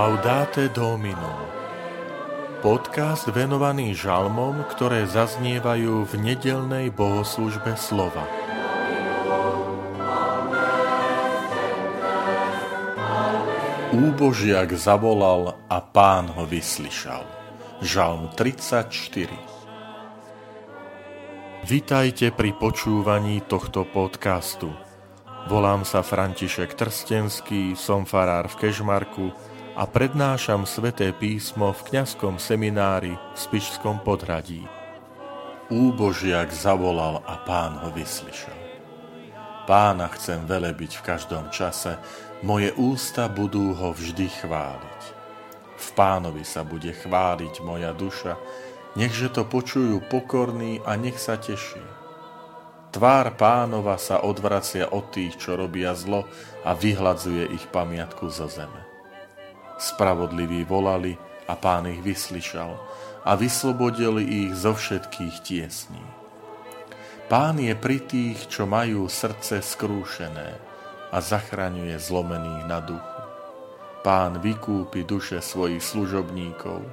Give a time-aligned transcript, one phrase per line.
[0.00, 1.44] Laudate Domino
[2.64, 8.24] Podcast venovaný žalmom, ktoré zaznievajú v nedelnej bohoslužbe slova.
[13.92, 17.28] Úbožiak zavolal a pán ho vyslyšal.
[17.84, 18.88] Žalm 34
[21.68, 24.72] Vitajte pri počúvaní tohto podcastu.
[25.52, 29.28] Volám sa František Trstenský, som farár v Kežmarku
[29.78, 34.66] a prednášam sveté písmo v kňazskom seminári v Spišskom podhradí.
[35.70, 38.58] Úbožiak zavolal a pán ho vyslyšal.
[39.70, 41.94] Pána chcem velebiť v každom čase,
[42.42, 45.02] moje ústa budú ho vždy chváliť.
[45.78, 48.34] V pánovi sa bude chváliť moja duša,
[48.98, 51.86] nechže to počujú pokorní a nech sa teší.
[52.90, 56.26] Tvár pánova sa odvracia od tých, čo robia zlo
[56.66, 58.89] a vyhladzuje ich pamiatku zo zeme.
[59.80, 61.16] Spravodliví volali
[61.48, 62.76] a pán ich vyslyšal
[63.24, 66.04] a vyslobodil ich zo všetkých tiesní.
[67.32, 70.60] Pán je pri tých, čo majú srdce skrúšené
[71.08, 73.20] a zachraňuje zlomených na duchu.
[74.04, 76.84] Pán vykúpi duše svojich služobníkov,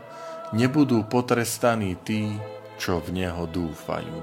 [0.56, 2.40] nebudú potrestaní tí,
[2.78, 4.18] čo v Neho dúfajú.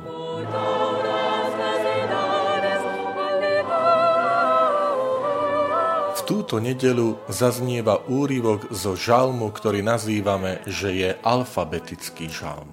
[6.24, 12.72] Túto nedelu zaznieva úryvok zo žalmu, ktorý nazývame, že je alfabetický žalm.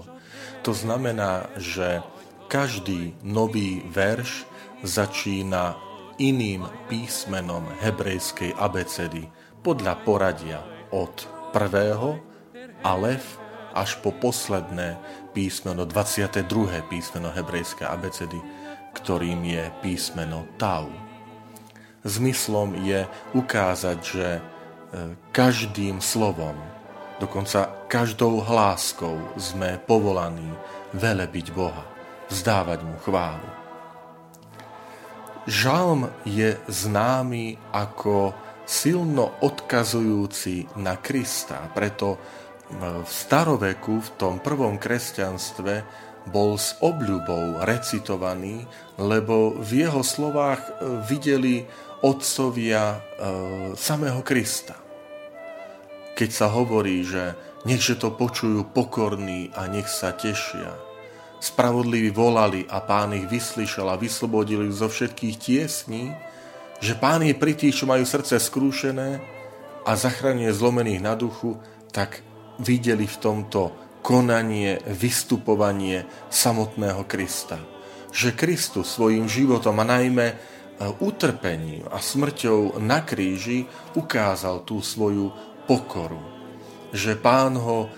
[0.63, 1.99] To znamená, že
[2.47, 4.47] každý nový verš
[4.83, 5.75] začína
[6.15, 9.27] iným písmenom hebrejskej abecedy
[9.61, 10.59] podľa poradia
[10.95, 11.11] od
[11.51, 12.19] prvého
[12.81, 13.37] alef
[13.71, 14.99] až po posledné
[15.31, 16.43] písmeno, 22.
[16.91, 18.39] písmeno hebrejskej abecedy,
[18.95, 21.10] ktorým je písmeno Tau.
[22.01, 23.05] Zmyslom je
[23.37, 24.41] ukázať, že e,
[25.29, 26.57] každým slovom,
[27.21, 30.49] dokonca každou hláskou sme povolaní
[30.97, 31.85] velebiť Boha,
[32.33, 33.49] vzdávať mu chválu.
[35.49, 38.33] Žalm je známy ako
[38.65, 42.21] silno odkazujúci na Krista, preto
[42.79, 45.83] v staroveku, v tom prvom kresťanstve,
[46.29, 48.67] bol s obľubou recitovaný,
[49.01, 50.71] lebo v jeho slovách e,
[51.09, 51.65] videli
[52.05, 52.99] otcovia e,
[53.73, 54.77] samého Krista.
[56.13, 57.33] Keď sa hovorí, že
[57.65, 60.77] nechže to počujú pokorní a nech sa tešia.
[61.41, 66.13] Spravodliví volali a pán ich vyslyšal a vyslobodili zo všetkých tiesní,
[66.81, 69.21] že pán je pri tých, čo majú srdce skrúšené
[69.85, 71.57] a zachraňuje zlomených na duchu,
[71.89, 72.21] tak
[72.61, 73.73] videli v tomto
[74.11, 77.55] konanie, vystupovanie samotného Krista.
[78.11, 80.35] Že Kristus svojim životom a najmä
[80.99, 85.31] utrpením a smrťou na kríži ukázal tú svoju
[85.63, 86.19] pokoru.
[86.91, 87.89] Že pán ho e,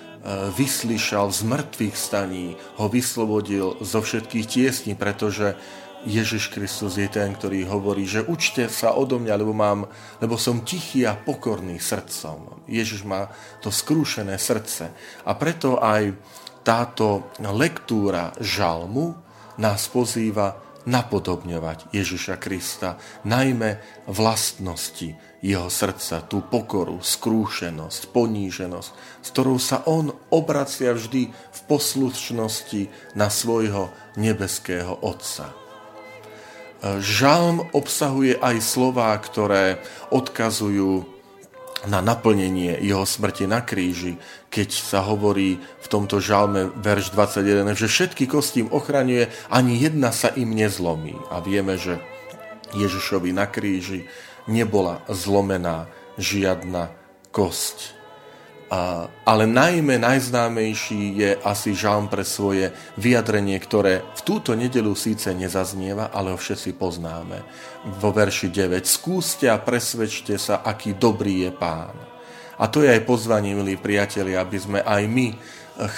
[0.56, 5.59] vyslyšal z mŕtvych staní, ho vyslobodil zo všetkých tiesní, pretože
[6.03, 9.88] Ježiš Kristus je ten, ktorý hovorí, že učte sa odo mňa, lebo, mám,
[10.19, 12.67] lebo som tichý a pokorný srdcom.
[12.67, 13.31] Ježiš má
[13.63, 14.91] to skrúšené srdce.
[15.23, 16.12] A preto aj
[16.63, 19.16] táto lektúra žalmu
[19.59, 23.79] nás pozýva napodobňovať Ježiša Krista, najmä
[24.09, 28.91] vlastnosti jeho srdca, tú pokoru, skrúšenosť, poníženosť,
[29.23, 35.51] s ktorou sa on obracia vždy v poslušnosti na svojho nebeského Otca.
[36.83, 39.79] Žalm obsahuje aj slová, ktoré
[40.11, 41.12] odkazujú
[41.88, 44.16] na naplnenie jeho smrti na kríži,
[44.47, 50.16] keď sa hovorí v tomto žalme verš 21, že všetky kosti im ochraňuje, ani jedna
[50.16, 51.16] sa im nezlomí.
[51.27, 51.99] A vieme, že
[52.71, 54.07] Ježišovi na kríži
[54.47, 56.91] nebola zlomená žiadna
[57.33, 58.02] kosť
[59.23, 66.09] ale najmä najznámejší je asi žalm pre svoje vyjadrenie, ktoré v túto nedelu síce nezaznieva,
[66.09, 67.44] ale ho všetci poznáme.
[68.01, 68.81] Vo verši 9.
[68.88, 71.94] Skúste a presvedčte sa, aký dobrý je pán.
[72.57, 75.27] A to je aj pozvanie, milí priatelia, aby sme aj my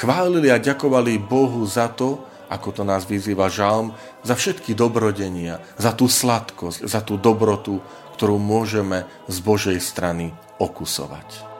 [0.02, 5.96] chválili a ďakovali Bohu za to, ako to nás vyzýva žalm, za všetky dobrodenia, za
[5.96, 7.80] tú sladkosť, za tú dobrotu,
[8.16, 11.55] ktorú môžeme z Božej strany okusovať.